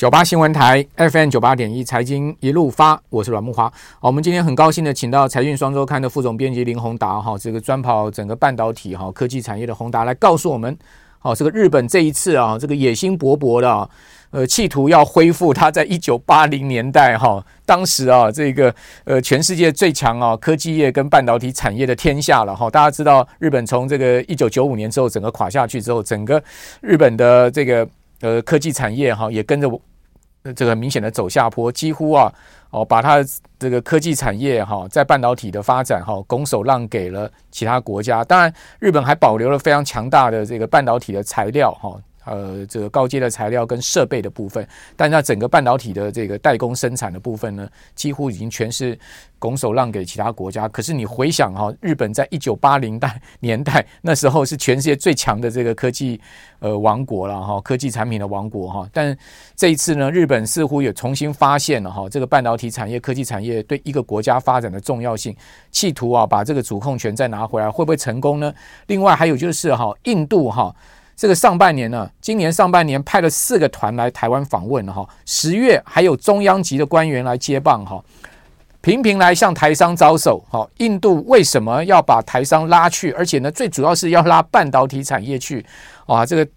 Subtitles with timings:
[0.00, 3.64] 九八新闻台 FM 九八点一财经一路发，我是阮木华。
[3.98, 10.74] 好，我们今天很高兴的请到财讯双周刊的副总编辑林宏达哈，这个专跑整个半导体哈科技产业的宏达来告诉我们，
[11.18, 13.86] 好，这个日本这一次啊，这个野心勃勃的啊，
[14.30, 18.74] 呃，企图要恢复它在一九八零年代哈，当时啊，这个
[19.04, 22.70] 呃全世界最强啊科技业跟半导体产业的天下了哈。
[22.70, 26.42] 大家知道，日本从这个一九九五年之后整个垮下去之后，整个
[26.80, 27.86] 日本的这个
[28.22, 29.70] 呃科技产业哈也跟着。
[30.54, 32.32] 这个明显的走下坡，几乎啊，
[32.70, 33.18] 哦，把它
[33.58, 38.24] 这个科技产业哈，在半导体的发展哈，拱手让给了其他国家。
[38.24, 41.94] 当然，日本还保留了非常强大的这个半导体的材料哈。
[42.24, 48.96] 呃，这个高阶的材料跟设备的部分，但那整个半导体的这个代工生产的部分呢，几乎已经全是
[49.38, 50.68] 拱手让给其他国家。
[50.68, 56.20] 可是你回想哈，日本在一九八零代年代那时候是全世界最强的这个科技
[56.58, 58.88] 呃王国了哈，科技产品的王国哈。
[58.92, 59.16] 但
[59.56, 65.34] 这一次呢，日本似乎也重新发现了哈，这个半导体产业、科技产业对一个国家发展的重要性，
[65.70, 68.52] 企图啊把这个主控权再拿回来，会不会成功呢？
[68.88, 70.74] 另外还有就是哈，印度哈。
[71.20, 78.02] 这个上半年呢，今年上半年派了四个团来台湾访问哈，十月还有中央级的官员来接棒哈，
[78.80, 80.66] 频频来向台商招手哈。
[80.78, 83.12] 印度为什么要把台商拉去？
[83.12, 85.62] 而且呢，最主要是要拉半导体产业去
[86.06, 86.24] 啊。
[86.24, 86.50] 这个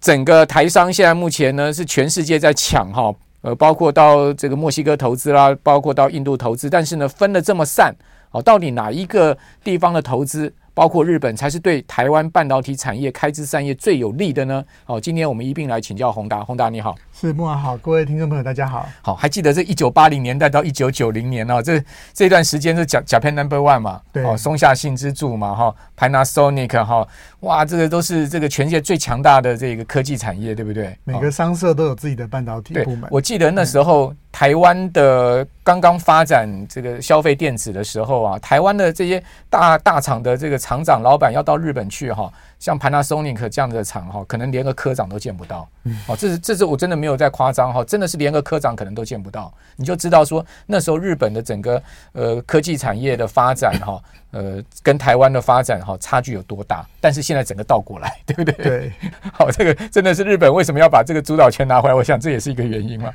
[0.00, 7.94] 整个台商现在目前呢是全世界在抢哈，呃，包括到这个墨西哥投资啦，包括到印度投资，但是呢分得这么散
[8.30, 10.50] 哦，到底哪一个地方的投资？
[10.74, 14.64] 包括日本才是对台湾半导体产业开枝散叶最有利的呢。
[14.84, 16.42] 好，今天我们一并来请教宏达。
[16.44, 18.88] 宏达你好，是木华好，各位听众朋友大家好。
[19.02, 21.82] 好，还记得这一九八零年代到一九九零年哦，这
[22.12, 24.00] 这段时间是 Japan Number One 嘛？
[24.12, 27.06] 对，哦，松下幸之助嘛，哈，Panasonic 哈，
[27.40, 30.96] 哇，这个都是这个全世界最强大的这个科技产业，对不对？
[31.04, 33.08] 每个商社都有自己的半导体部门。
[33.10, 34.14] 我记得那时候。
[34.32, 45.68] 台湾的刚刚发展这个消费电子的时候啊，台湾的这些大大厂的这个厂长老板要到日本去哈，像 Panasonic 这样的厂哈，可能连个科长都见不到。
[46.06, 49.52] 哦，这是这是我真的没有在夸张哈，真的是连个科长可能都见不到。
[49.76, 54.00] 你就知道说那时候日本的整个呃科技产业的发展哈，
[54.30, 56.86] 呃跟台湾的发展哈差距有多大。
[57.00, 58.52] 但是现在整个倒过来，对不对？
[58.54, 58.92] 对。
[59.34, 61.94] 好，这个真的是日本为什么要把这个主导权拿回来？
[61.94, 63.12] 我想这也是一个原因嘛。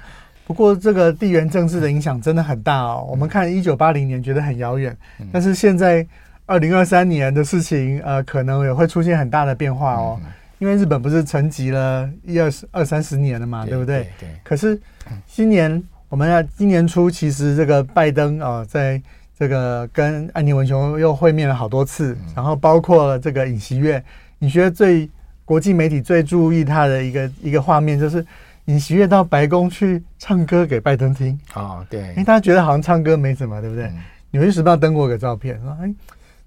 [0.47, 3.07] 不过，这个地缘政治的影响真的很大哦。
[3.09, 4.95] 我们看一九八零年觉得很遥远，
[5.31, 6.05] 但是现在
[6.45, 10.19] 二零二三年的事情，呃，可能也会出现很大的变化哦。
[10.59, 14.07] 因为日本不是沉寂了一二十二三十年了嘛，对不对？
[14.19, 14.29] 对。
[14.43, 14.79] 可是
[15.25, 19.01] 今年我们要今年初，其实这个拜登啊，在
[19.37, 24.01] 这个跟安妮文雄又会面了好多次，然后包括了这个尹锡悦，
[24.39, 25.09] 尹锡悦最
[25.43, 28.23] 国际媒体最注意他的一个一个画面就是。
[28.65, 33.85] 尹锡悦到白宫去唱歌给拜登听啊、哦，对，因为大家觉得好像唱歌没什么，对不对？
[33.85, 33.97] 嗯、
[34.31, 35.93] 纽约时报登过个照片，说哎，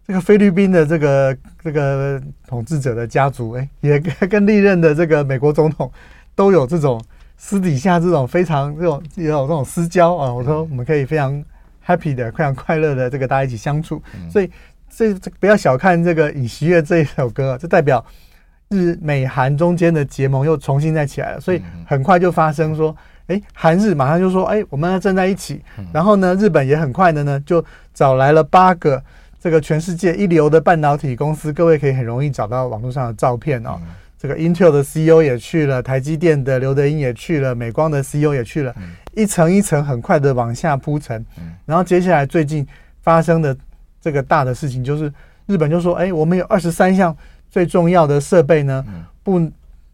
[0.07, 5.91] 这个菲律宾的这个这个统治者的家族，哎，也 跟历任的这个美国总统
[6.35, 7.01] 都有这种
[7.37, 10.35] 私底下这种非常这种也有这种私交啊。
[10.35, 11.41] 我说我们可以非常
[11.87, 14.51] happy 的、非常快乐的这个大家一起相处，嗯、所以
[14.91, 18.05] 这这不要小看这个尹锡悦这一首歌，这代表。
[18.71, 22.95] 日美韩中间的结盟又重新再起来了，所以很快就发生说，
[23.29, 25.63] 哎，韩日马上就说，哎，我们要站在一起。
[25.93, 27.65] 然后呢，日本也很快的呢，就
[27.95, 29.03] 找来了八个
[29.41, 33.81] 这个全世界一流的半导体公司，各位可以很容易找到网络上的照片哦。
[34.19, 38.75] 这个 Intel 的 CEO 也去了，台积电的刘德英也去了，美光的 CEO 也去了，
[39.15, 41.25] 一层一层很快的往下铺陈。
[41.65, 42.67] 然后接下来最近
[43.01, 43.57] 发生的
[43.99, 45.11] 这个大的事情就是，
[45.47, 47.17] 日本就说，哎，我们有二十三项。
[47.51, 48.85] 最重要的设备呢，
[49.23, 49.51] 不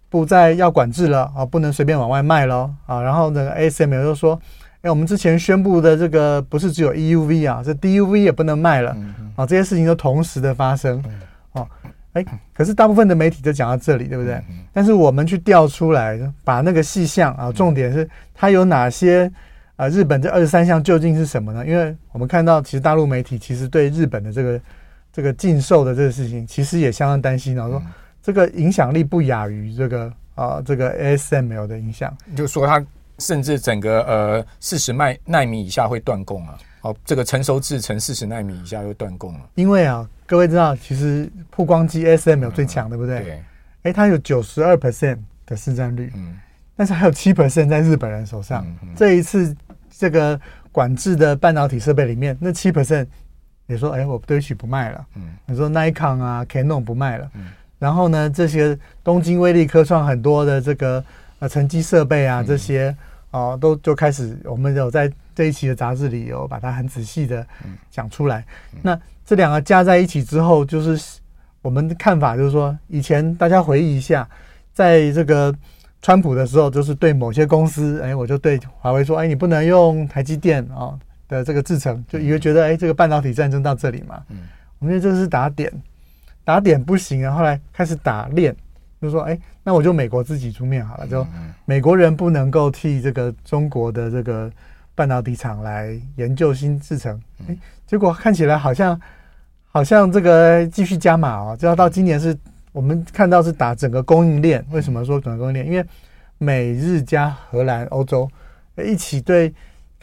[0.09, 3.01] 不再要管制了啊，不能随便往外卖了啊。
[3.03, 4.41] 然后那个 ASML 又说，
[4.83, 8.97] 哎，我们之前宣布的这个不是只有 EUV 啊，这 DUV 也不能卖了
[9.35, 9.45] 啊。
[9.47, 11.03] 这些事情都同时的发生
[11.53, 11.67] 啊。
[12.13, 14.41] 哎，可是大部分的媒体就讲到这里，对不对？
[14.73, 19.29] 但是我们去调出来，把那个细项啊，重点是它有哪些
[19.75, 19.89] 啊？
[19.89, 21.67] 日本这二十三项究竟是什么呢？
[21.67, 24.61] 因为我们看到，其实大陆媒体其实对日本的这个。
[25.15, 27.55] 这个禁售的这个事情，其实也相当担心。
[27.55, 27.83] 然后说，
[28.21, 32.13] 这个影响力不亚于这个啊，这个 ASML 的影响。
[32.35, 32.85] 就说它
[33.21, 36.59] 甚至整个呃四十迈奈米以下会断供啊。
[36.81, 39.41] 哦，这个成熟制成四十奈米以下会断供了。
[39.55, 43.23] 因为啊，各位知道，其实曝光机 ASML 最强，对不对？
[43.23, 43.43] 对。
[43.85, 46.13] 哎，它有九十二 percent 的市占率。
[46.17, 46.37] 嗯。
[46.75, 48.67] 但是还有七 percent 在日本人手上。
[48.97, 49.57] 这一次
[49.97, 50.39] 这个
[50.73, 53.07] 管制的半导体设备里面，那七 percent。
[53.67, 55.07] 你说，哎，我对不起不卖了。
[55.17, 57.31] 嗯，你说 Nikon 啊，Canon 不卖了。
[57.35, 57.47] 嗯，
[57.79, 61.03] 然后呢，这些东京威力科创很多的这个
[61.39, 62.95] 呃成绩设备啊，这些
[63.31, 67.47] 哦，都就开始，我们有在这一期的杂志里有把它很仔细的
[67.91, 68.45] 讲出来。
[68.83, 71.21] 那这两个加在一起之后，就是
[71.63, 74.29] 我们的看法，就是说，以前大家回忆一下，
[74.73, 75.53] 在这个
[76.03, 80.93] 川普的时候，就是对某些公司，哎，我就对华为说，哎，你不能用台积电啊
[81.29, 84.23] 的这个制程，就以为觉得，哎，这个半导体战争到这里嘛。
[84.31, 84.39] 嗯
[84.81, 85.73] 我们觉得这是打点，
[86.45, 88.55] 打点不行，然后来开始打链。
[89.01, 91.07] 就说哎，那我就美国自己出面好了。
[91.07, 91.27] 就
[91.65, 94.51] 美国人不能够替这个中国的这个
[94.95, 97.19] 半导体厂来研究新制程。
[97.49, 97.57] 哎，
[97.87, 99.01] 结果看起来好像
[99.71, 102.37] 好像这个继续加码哦，就要到今年是
[102.73, 104.63] 我们看到是打整个供应链。
[104.71, 105.67] 为什么说整个供应链？
[105.67, 105.87] 因为
[106.37, 108.29] 美日加荷兰、欧洲
[108.77, 109.51] 一起对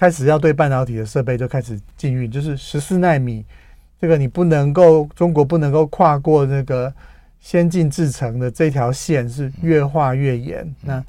[0.02, 3.46] 开始要对半导体的设备就开始禁运，就是十四纳米
[4.02, 6.92] 这个你不能够中国不能够跨过那个。
[7.44, 11.04] 先进制程的这条线是越画越严，那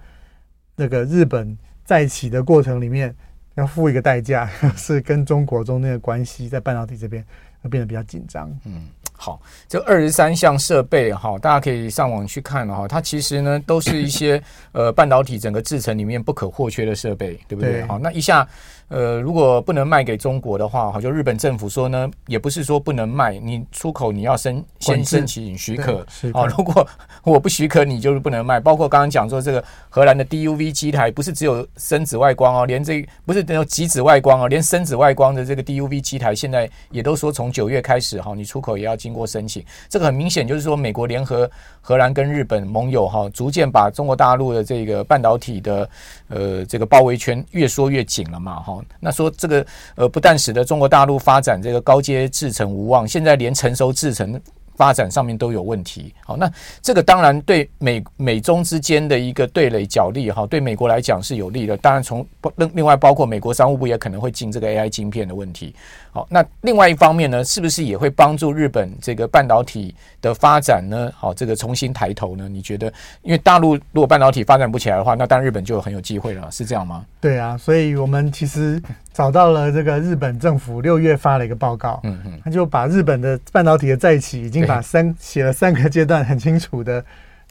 [0.74, 1.54] 那个日本
[1.84, 3.14] 再起的过程里面
[3.54, 7.22] 要付一个代价， 是跟中国中间的关系在半导体这边
[7.60, 8.50] 会变得比较紧张。
[8.64, 14.42] 嗯，好，这二十三项设备哈，大家可以上网去看哈，它其实呢都是一些
[14.72, 17.82] 呃半导体整个制程里面不可或缺的设备，对不对？
[17.82, 18.48] 好，那一下。
[18.92, 26.86] 呃，如果不能卖给中国的话，哈，就日本政府说呢，也不是说不能卖，你出口你要申先申请许可，啊，如果
[27.24, 28.60] 我不许可，你就是不能卖。
[28.60, 39.64] 包括刚刚讲说这个荷兰的 DUV 机台，不是只有深紫外光哦，连这不是只有极紫外光哦，连深紫外光的这个 DUV 机台，现在也都说从九月开始哈，你出口也要经过申请。
[39.88, 41.50] 这个很明显就是说，美国联合
[41.80, 45.88] 荷兰跟日本盟友哈，逐渐把中国大陆的这个半导体的
[46.28, 48.81] 呃这个包围圈越缩越紧了嘛，哈。
[49.00, 54.40] 那说这个呃，不但使得中国大陆发展这个高阶制程无望，现在连成熟制程
[54.76, 56.14] 发展上面都有问题。
[56.24, 61.76] 好，那这个当然对美美中之间的一个对垒角力哈，对美国来讲是有利的。
[61.76, 62.26] 当然从
[62.56, 65.74] 另另外包括美国商务部也可能会进这个 AI 晶片的问题。
[66.10, 71.10] 好，那另外一方面呢，是不是也会帮助日本这个半导体的发展呢？
[71.16, 72.48] 好，这个重新抬头呢？
[72.48, 72.92] 你觉得，
[73.22, 77.04] 因为大陆如果半导体发展不起来的话，那当然日本就很有机会了，是这样吗？
[77.20, 87.04] 对啊，所以我们其实找到了这个日本政府六月发了一个报告，嗯嗯，他就把日本的半导体的再起已经把三写了三个阶段很清楚的。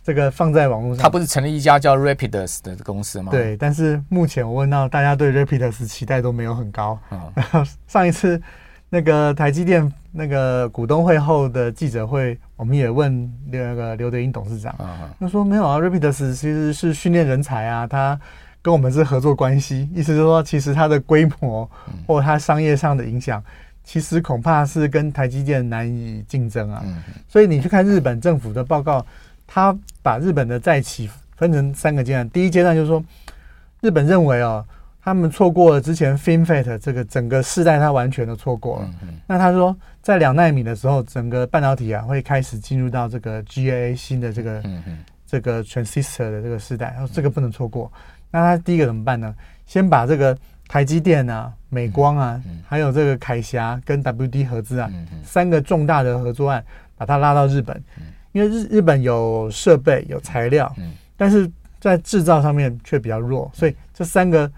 [0.03, 3.31] 这个放在网络上，他不是成立一家叫 Rapidus 的公司吗？
[3.31, 6.97] 对，但是目前我问到大家对 Rapidus 期待都没有很高。
[7.11, 8.41] 嗯，然 后上一次
[8.89, 14.75] 那个台积电那个股东会后的记者会，我们也问那个刘德英董事长，
[15.19, 18.19] 他说没有啊，Rapidus 其实是训练人才啊，他
[18.61, 21.69] 跟我们是合作关系，意思就是说，其实它的规模
[22.07, 23.43] 或它商业上的影响，
[23.83, 26.83] 其实恐怕是跟台积电难以竞争啊。
[27.27, 29.05] 所以你去看日本政府的报告。
[29.53, 33.03] 他把日本的再起分成三个阶段，第一阶段就是说，
[33.81, 34.65] 日本认为哦，
[35.03, 38.89] 他们错过了之前 FinFET 这个整个世代，它完全都错过了。
[39.27, 44.63] 那他说，在两纳米的时候，整个半导体啊会开始进入到这个 GAA 新的这个
[45.27, 47.91] 这个 transistor 的这个时代，然后这个不能错过。
[48.31, 49.35] 那他第一个怎么办呢？
[49.65, 50.37] 先把这个
[50.67, 54.89] 台积电啊、美光啊，还有这个凯霞跟 WD 合资啊
[55.23, 56.63] 三个重大的合作案，
[56.97, 57.81] 把它拉到日本。
[58.33, 60.73] 因为日日本有设备有材料，
[61.17, 61.51] 但是
[61.81, 64.49] 在制造上面却比较弱，所以这三个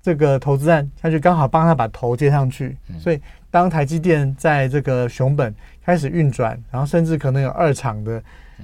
[0.00, 2.76] 这个投资案，他就刚好帮他把头接上去。
[3.00, 3.20] 所以
[3.50, 8.22] 当台积电在这个熊本开始运转，然后甚至可能有二厂的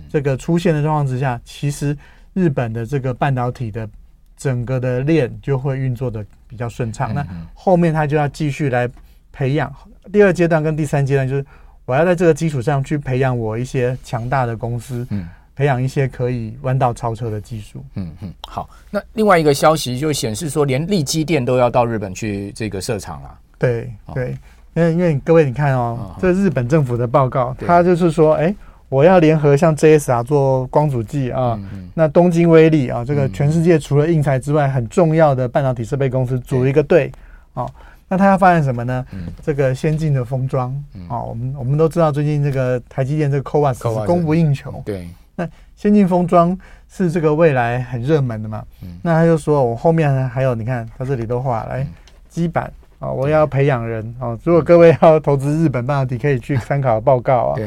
[0.08, 1.96] 这个出现的状况之下，其实
[2.32, 3.88] 日本的这个半导体的
[4.36, 7.14] 整个的链就会运作的比较顺畅。
[7.14, 8.88] 那后面他就要继续来
[9.32, 9.72] 培养
[10.12, 11.44] 第二阶段跟第三阶段就是。
[11.86, 18.32] 我要在这个基础上去培养我一些强大的公司，嗯，培养一些可以弯道超车的技术，嗯嗯。
[18.48, 23.38] 好，那另外一个消息就显示说，连立基电都要到日本去这个设厂了。
[23.58, 24.34] 对对，
[24.72, 28.56] 因为因为各位你看哦，这日本政府的报告，他就是说，哎，
[28.94, 31.58] 我要联合像 JSR 做光阻剂啊，
[31.94, 37.10] 那东京威力啊，这个全世界除了应材之外很重要的半导体设备公司组一个队，
[37.54, 37.66] 啊。
[38.06, 39.04] 那他要发展什么呢？
[39.12, 44.80] 嗯、这个先进的封装，嗯、哦，我们我们都知道，最近这个台积电这个 CoWAS 是供不应求。
[44.84, 46.56] 对，那先进封装
[46.88, 48.62] 是这个未来很热门的嘛？
[48.82, 51.84] 嗯、那他就说，我后面呢还有，你看他这里都画来
[52.28, 52.70] 基板
[53.00, 54.38] 啊，我要培养人啊。
[54.44, 57.60] 如果各位要投资日本半导体，可以去参考报告啊。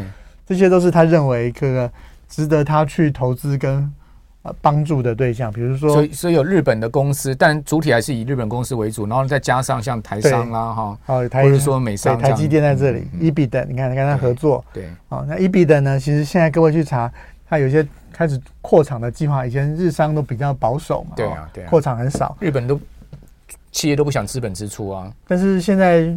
[0.47, 1.91] 对，这些都是他认为这个
[2.27, 3.93] 值得他去投资跟。
[4.61, 17.11] 帮助的对象，比如说，所以所以有日本的公司，但主体还是以日本公司为主，然后再加上像台商啦，哈，哦，台或者说美商，台积电在这里，EBIDEN，你看，跟他合作，对，哦，那 EBIDEN 呢，其实现在各位去查，
[17.49, 22.79] 它有些开始扩厂的计划，以前日商都比较保守嘛，对啊，对，扩厂很少，日本都
[23.73, 25.11] 企业都不想资本支出啊。
[25.27, 26.15] 但是现在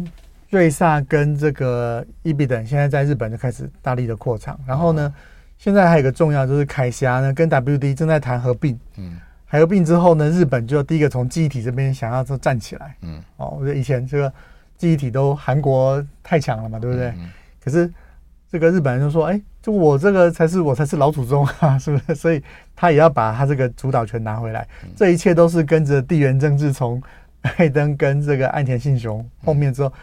[0.51, 5.21] 瑞萨跟这个 Ibiden 现在在日本就开始大力的扩厂，然后呢，嗯、
[5.57, 9.17] 现在还有一个重要就是凯霞呢跟 WD 正在谈合并，嗯，
[9.47, 14.33] 合并之后呢，日本就第一个从记忆体这边想要说站起来，嗯，哦，我觉得以前这个
[14.77, 17.07] 记忆体都韩国太强了嘛，对不对？
[17.11, 17.29] 嗯嗯、
[17.63, 17.89] 可是
[18.51, 22.13] 这个日本人就说，哎，就我这个才是我才是老祖宗啊， 是不是？
[22.13, 22.43] 所以
[22.75, 27.01] 他也要把他这个主导权拿回来，嗯、这一切都是跟着地缘政治从
[27.41, 29.93] 拜登跟这个岸田信雄后面之后。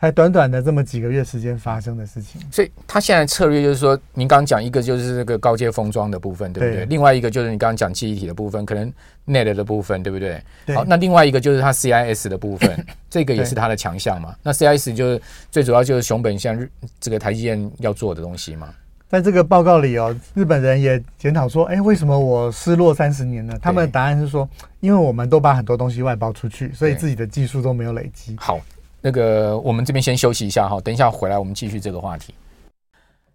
[0.00, 6.76] 才短短的这么几个月时间发生的事情，所以他现在策略就是说，您刚刚讲一个就是这个高阶封装的部分，对不对？
[6.76, 8.90] 对，另外一个就是你刚刚讲记忆体的部分，可能
[9.26, 10.42] NAND 的部分，对不对？
[10.64, 10.74] 对。
[10.74, 14.34] 好，那另外一个就是它 CIS 的部分， 这个也是它的强项嘛。
[14.42, 16.66] 那 CIS 就是最主要就是熊本像日
[16.98, 18.70] 这个台积电要做的东西嘛。
[19.06, 23.52] 在这个报告里哦，日本人也检讨说，哎，为什么我失落三十年呢？
[23.60, 24.48] 他们的答案是说，
[24.80, 28.34] 因为我们都把很多东西外包出去，所以自己的技术都没有累积。
[28.38, 28.58] 好。
[29.02, 32.34] 那个，我们这边先休息一下哈，等一下回来我们继续这个话题。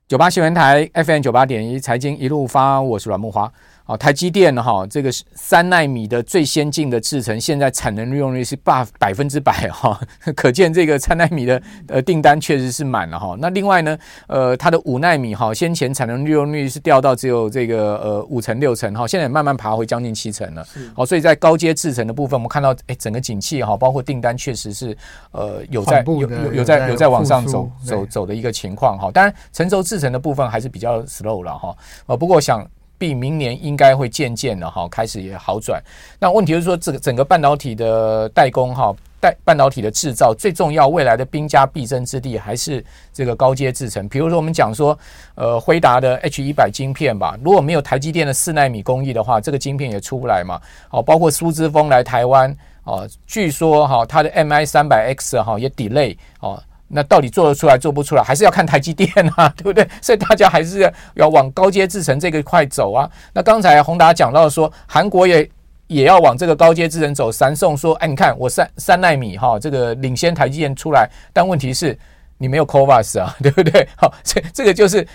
[0.07, 3.51] 九八新闻台 FM 九八点一财经一路发，我是阮木华。
[3.87, 9.99] 好，台积电哈，这个三纳米的最先进的制程，现在产能利用率是百百分之百哈，
[10.35, 13.35] 可见这个三纳米的呃订单确实是满了哈。
[13.39, 20.65] 那另外呢，呃，它的五纳米哈，先前产能利用率是掉到只有这个呃五成六成哈，现在也慢慢爬回将近七成了。
[20.95, 24.97] 好，所以在高阶制程的部分，我们看到哎，整个景气哈，包括订单确实是
[25.29, 29.11] 呃有在有有有在有在往上走走走的一个情况哈。
[29.11, 31.77] 当然，成熟制程的部分还是比较 slow 了哈。
[32.07, 32.67] 呃，不过我想。
[32.97, 35.81] 比明年应该会渐渐的哈开始也好转。
[36.19, 42.83] 那问题是说，这个整个半导体的代工哈，代半导体的制造最重要，未来的兵家必争之地还是
[43.13, 44.07] 这个高阶制程。
[44.07, 44.97] 比如说，我们讲说，
[45.35, 50.61] 呃，辉达的 H 一百晶片吧，如果没有台积电的四纳米工艺的话，这个晶片也出不来嘛。
[50.91, 56.61] 哦，包括苏姿丰来台湾哦，据说哈，它的 MI 三百 X 哈也 delay 哦。
[56.87, 59.87] 那到底做得出来做不出来，还是要看台积电啊， 对不对？
[60.01, 63.09] 所以大家还是要往高阶制程这个块走啊。
[63.33, 65.49] 那刚才宏达讲到说，韩国也
[65.87, 67.31] 也要往这个高阶制程走。
[67.31, 71.97] 三送说，哎，你看我三三纳米哈，这个领先台积电出来，但问题是
[72.37, 73.87] 你没有 CoWoS 啊， 对不对？
[73.95, 75.05] 好，这这个就是。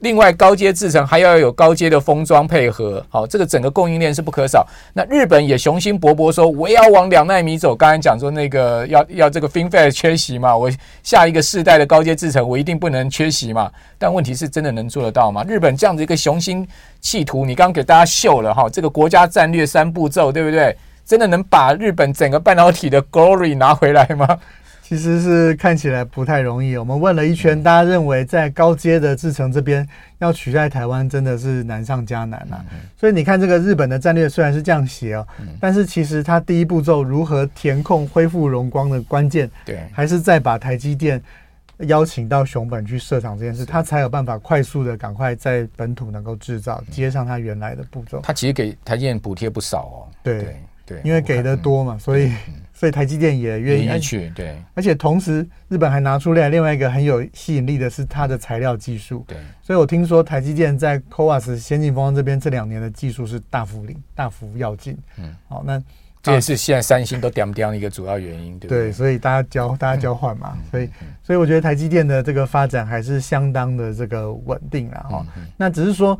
[0.00, 4.66] 另外，高阶制程还要有高阶的封装配合，好，这个整个供应链是不可少。
[4.94, 7.76] 那日本也雄心勃勃说，我要往两奈米走。
[7.76, 10.70] 刚才讲说那个要要这个 FinFET 缺席嘛，我
[11.02, 13.70] 下一个世代的高阶制程我一定不能缺席嘛。
[13.98, 15.44] 但问题是真的能做得到吗？
[15.46, 16.66] 日本这样子一个雄心
[17.00, 20.74] 企图，你刚刚给大家秀了哈，这个国家战略三步骤，对不对？
[21.04, 24.38] 真的能把日本整个半导体的 glory 拿回来吗？
[24.90, 26.76] 其实是看起来不太容易。
[26.76, 32.58] 我们问了一圈，大家认为在高阶的制程这边要取代台湾，真的是难上加难啊。
[32.98, 35.24] 所以你看，这个日本的战略虽然是这样写哦，
[35.60, 41.22] 但是其实它第一步骤如何填空恢复荣光的关键，对，还是再把台积电
[41.86, 48.18] 邀请到熊本去设厂这件事，它才有办法快速的赶快在本土能够制造，接上它原来的步骤。
[48.24, 49.98] 它其实给台积电补贴不少哦。
[50.24, 52.32] 对对，因为给的多嘛，所以。
[52.80, 65.78] 所以台积电也愿意去，对，而且同时日本还拿出来另外一个很有吸引力的是它的材料技术，对，所以我听说台积电在 CoWoS 先进封装这边这两年的技术是大幅领大幅要进，嗯，好，那
[66.22, 68.84] 这也是现在三星都掉掉的一个主要原因，对不对？
[68.84, 70.88] 对，所以大家交大家交换嘛，所以
[71.22, 76.18] 所以我觉得台积电的这个发展还是相当的这个稳定了哈，那只是说，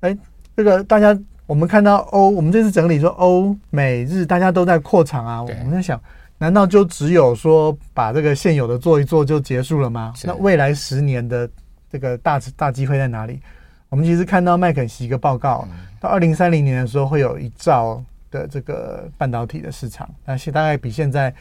[0.00, 0.18] 哎，
[0.56, 1.16] 这个大家。
[1.50, 6.00] 我们看到欧，我们这次整理说欧美日大家都在扩厂啊，我们在想，
[6.38, 10.14] 难道就只有说把这个现有的做一做就结束了吗？
[10.22, 11.50] 那未来十年的
[11.90, 13.40] 这个大大机会在哪里？
[13.88, 15.66] 我们其实看到麦肯锡一个报告，
[15.98, 21.34] 到二零三零年的时候会有一兆的这个半导体的市场，那现大概比现在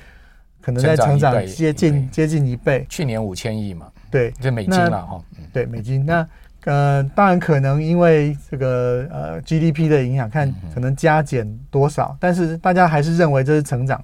[0.60, 2.84] 可能在成长接近接近一倍。
[2.90, 5.22] 去年五千亿嘛，对，这美金了哈，
[5.54, 6.28] 对美金那。
[6.66, 14.04] 呃，当然可能因为这个呃 GDP 的影响，看可能加减多少，但是大家还是认为这是成长。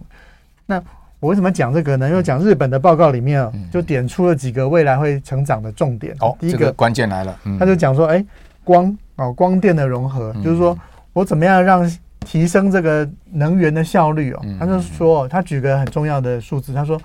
[0.66, 0.82] 那
[1.20, 2.10] 我为什么讲这个呢？
[2.10, 6.16] 因为讲日本的报告里面就点出了几个未来会成长的重点。
[6.22, 8.26] 哦，第一个关键来了，他就讲说，哎，
[8.64, 10.78] 光哦光电的融合，就是说
[11.14, 11.90] 我怎么样让
[12.22, 14.42] 提升这个能源的效率哦。
[14.60, 17.00] 他就说，他举个很重要的数字，他说。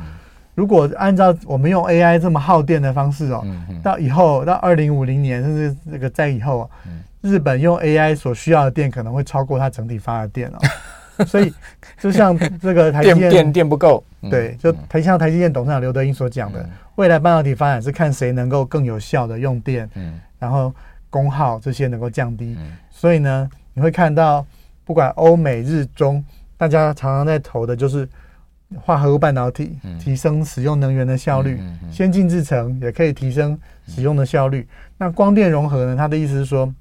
[0.61, 3.43] 如果按照我们用 AI 这么耗电的方式哦，
[3.83, 6.71] 到以后到二零五零年甚至这个在以后，
[7.23, 10.59] 日本用 AI 所需要的电可能会超过它整体发的电哦。
[11.25, 11.51] 所以
[11.99, 19.89] 就像这个台积电电电不够，对，就台像台积电董事长刘德英所讲的，未来半导体发展是看谁能够更有效的用电，
[20.39, 20.71] 然后
[21.09, 22.55] 功耗这些能够降低。
[22.91, 24.45] 所以呢，你会看到
[24.85, 26.23] 不管欧美日中，
[26.59, 28.07] 大家常常在投的就是。
[28.79, 31.57] 化合物半导体，提升使用能源的效率；
[31.91, 34.67] 先进制程也可以提升使用的效率。
[34.97, 35.97] 那光电融合呢？
[35.97, 36.73] 它的意思是说，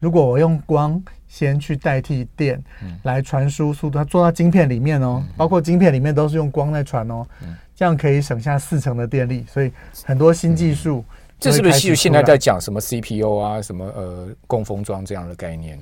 [0.00, 2.62] 如果我用光先去代替电
[3.04, 7.26] 来传输速度，它做到晶片里面哦，包括晶片里面都是用光在传哦，
[7.74, 9.44] 这样可以省下四成的电力。
[9.48, 9.70] 所以
[10.04, 11.04] 很多新技术，
[11.38, 15.78] 这是不是现在在讲什么 CPU 啊，什么呃供封装这样的概念？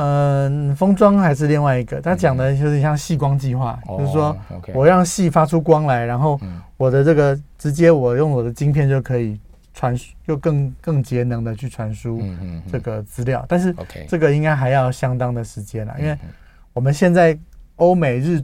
[0.00, 4.36] 嗯，封装还是另外一个，他讲的就是像细光计划，就是说
[4.72, 6.38] 我让细发出光来，然后
[6.76, 9.40] 我的这个直接我用我的晶片就可以
[9.74, 12.22] 传输，就更更节能的去传输
[12.70, 13.44] 这个资料。
[13.48, 13.74] 但是
[14.06, 16.16] 这个应该还要相当的时间了，因为
[16.72, 17.36] 我们现在
[17.74, 18.40] 欧美日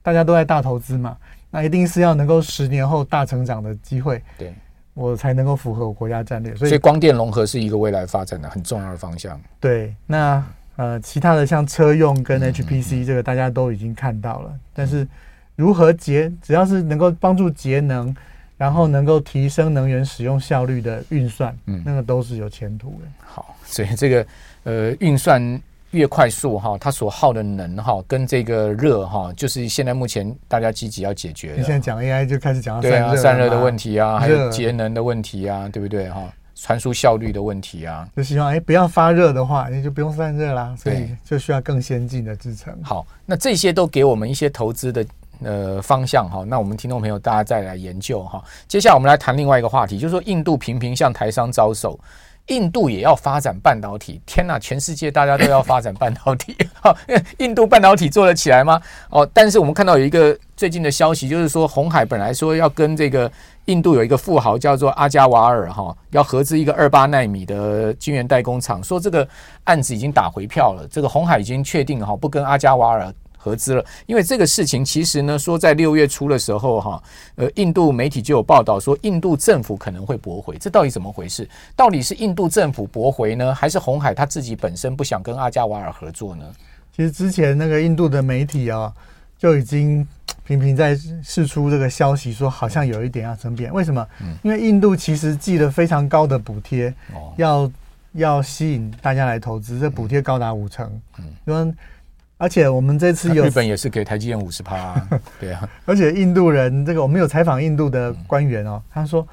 [0.00, 1.14] 大家都在大投资嘛，
[1.50, 4.54] 那一定是要能够十年后大成长的机会，对
[4.94, 6.54] 我才能够符合我国家战略。
[6.56, 9.38] 所以光电融合是一个未来发展的很重要的方向。
[9.60, 10.42] 对，那。
[10.76, 15.06] 呃，其他的像车用跟 HPC 这个大家都已经看到了，但是
[15.54, 18.14] 如何节，只要是能够帮助节能，
[18.56, 23.06] 然后能够提升能源使用效率的运算，嗯，那个都是有前途的。
[23.24, 24.26] 好，所以这个
[24.64, 25.60] 呃运算
[25.92, 31.58] 越快速哈，它所耗的能哈跟这个热哈，就是现在目前大家积极要解决的。
[31.58, 36.22] 你现在讲 AI 就开始讲到对啊，散热的问题啊，还有节能的问题啊，对不对哈？
[36.64, 42.74] 传输效率的问题啊，就希望哎不要发热的话，你就不用散热啦，所以就需要更先进的制程。
[42.82, 45.04] 好，那这些都给我们一些投资的
[45.42, 46.42] 呃方向哈。
[46.48, 48.42] 那我们听众朋友大家再来研究哈。
[48.66, 52.00] 接下来我们来谈另外一个话题，就是说印度频频向台商招手，
[52.48, 54.20] 印度也要发展半导体。
[54.26, 56.96] 天哪，全世界大家都要发展半导体， 好，
[57.38, 58.80] 印度半导体做得起来吗？
[59.10, 63.30] 哦，但是我们看到有一个最近的消息，就是说红海本来说要跟这个。
[63.66, 69.26] 印度有一个富豪叫做阿加瓦尔哈，要合资一个二八纳米的晶圆代工厂，说这个
[69.64, 73.10] 案子已经打回票了，这个红海已经确定哈不跟阿加瓦尔
[73.44, 77.02] 合资了，因为这个事情其实呢说在六月初的时候哈，
[77.34, 81.46] 呃印度媒体就有报道说印度政府可能会驳回，这到底怎么回事？
[81.76, 86.44] 到底是印度政府驳回呢，还是红海他自己本身不想跟阿加瓦尔合作呢？
[86.96, 88.90] 其实之前那个印度的媒体啊
[89.38, 90.06] 就已经。
[90.46, 93.72] 频频在释出这个消息，说好像有一点要争辩。
[93.72, 94.06] 为什么？
[94.42, 96.92] 因为印度其实寄了非常高的补贴，
[97.38, 97.72] 要
[98.12, 101.00] 要吸引大家来投资，这补贴高达五成。
[101.46, 101.74] 嗯，
[102.36, 104.94] 而且我们这次有日本也是给台积电五十趴，
[105.40, 105.68] 对啊。
[105.86, 109.26] 而且印度人，这个我们有采访印度的官员哦，他说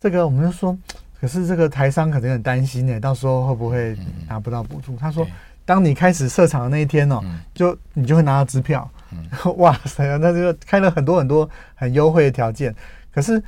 [0.00, 0.76] 这个我们就说，
[1.20, 3.96] 可是这个台商可能很担心呢，到时候会不会
[4.28, 4.96] 拿不到补助？
[4.96, 5.26] 他说，
[5.64, 7.20] 当你开始设厂的那一天哦，
[7.52, 8.88] 就你就会拿到支票。
[9.56, 12.74] 哇塞，那就开了很多很多很优惠的条件。
[13.10, 13.42] 可是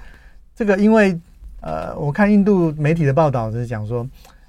[0.57, 1.19] 这个，因为
[1.61, 4.09] 呃，我看印度媒体的报道就是讲说，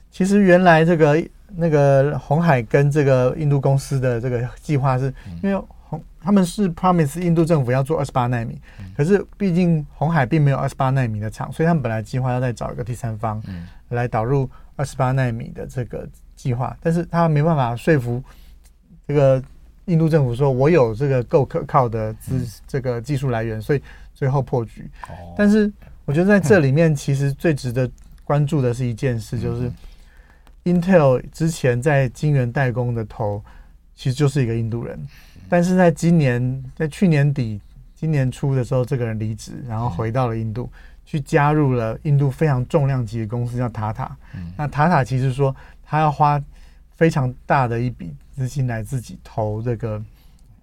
[0.09, 1.21] 其实原来这个
[1.55, 8.59] 那个红海跟这个印度公司的这个计划是，因为红他们是 promise 印度政府要做二十八纳米，
[8.95, 13.41] 可是毕竟红海并没有二十八纳米的厂，所以他们本来计划要再找一个第三方
[13.89, 18.23] 来导入二十八纳米的这个计划，但是他没办法说服
[19.07, 19.41] 这个。
[19.85, 23.81] 印度政府说：“我有这个够可靠的资这个技术来源，所以
[24.13, 24.89] 最后破局。
[25.35, 25.69] 但是
[26.05, 27.89] 我觉得在这里面，其实最值得
[28.23, 29.69] 关注的是一件事，就是
[30.63, 33.43] Intel 之前在晶圆代工的头
[33.95, 34.99] 其实就是一个印度人，
[35.49, 37.59] 但是在今年在去年底、
[37.95, 40.69] 今年初的时候，这个人离职，然后回到了印度，
[41.05, 44.15] 去加入了印度非常重量级的公司叫塔塔。
[44.57, 46.41] 那塔塔其实说他要花
[46.95, 50.01] 非常大的一笔。”资金来自己投这个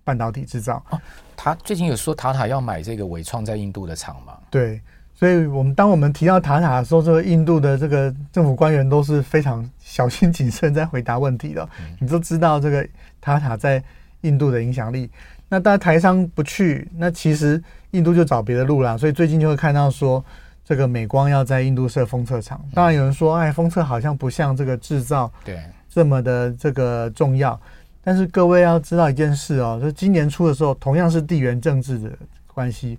[0.02, 0.82] 半导体制造。
[0.90, 1.00] 哦，
[1.36, 4.36] 他最近有说塔塔要买这个伟创在印度的厂吗？
[4.50, 4.80] 对，
[5.18, 11.68] 所以我们当我们提到塔塔的时候，这个印度的这个政府官员都是非常小心谨慎在回答问题的。
[11.98, 12.86] 你都知道这个
[13.20, 13.82] 塔塔在
[14.20, 15.10] 印度的影响力。
[15.48, 18.96] 那当台商不去，那其实印度就找别的路了。
[18.96, 20.24] 所以最近就会看到说，
[20.64, 22.64] 这个美光要在印度设封测厂。
[22.72, 25.28] 当然有人说，哎，封测好像不像这个制造。
[25.44, 25.58] 对。
[25.90, 27.58] 这么的这个重要，
[28.04, 32.10] 但是各位要知道一件事哦，就今年初的时候，同样是地缘政治的
[32.46, 32.96] 关系。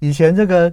[0.00, 0.70] 以前这个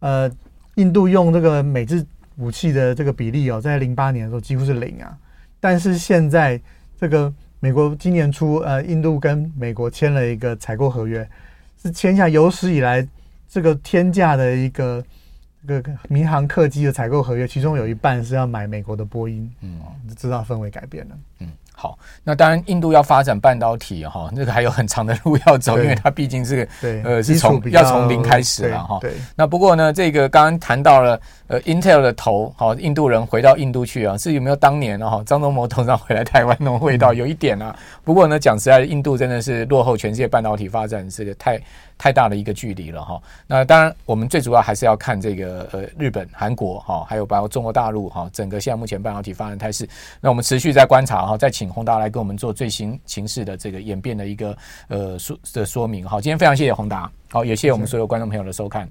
[0.00, 0.30] 呃，
[0.76, 2.04] 印度用这个美制
[2.36, 5.16] 武器的这个比例哦，在零八年的时候几乎是零啊。
[5.60, 6.60] 但是现在
[6.98, 11.28] 这个美国今年初呃，印度跟美国签了一个采购合约，
[11.82, 13.06] 是签下有史以来
[13.48, 15.04] 这个天价的一个。
[15.66, 21.18] 这个民航客机的采购合约，其中有一半是要买美国的波音，嗯，就知道氛围改变了。
[21.40, 21.48] 嗯，
[21.80, 26.68] 好，那当然，印度要发展半导体哈，那个还有很长的路要走，因为它毕竟是个
[27.04, 29.00] 呃是从要从零开始了哈。
[29.36, 37.14] 那不过呢，这个刚刚谈到了呃，Intel 的头好，印度人回到印度去啊，是有没有当年哈张忠谋董事长回来台湾那种味道？
[37.14, 37.72] 有一点啊。
[38.02, 41.60] 不过呢，讲实在的，印度真的是落后全世界半导体发展这个太
[41.98, 43.20] 太大的一个距离了哈。
[43.46, 49.86] 那当然，我们最主要还是要看这个呃日本、韩国哈，还有包括中国大陆哈，整个现在目前半导体发展态势。
[50.20, 54.56] 那我们持续在观察哈，再请宏达来跟我们做最新形势的这个演变的一个
[54.86, 56.20] 呃说的说明哈。
[56.20, 58.88] 今天非常谢谢宏达，好，也谢谢我们所有观众朋友的收看。